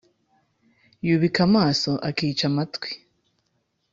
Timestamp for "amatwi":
2.51-2.89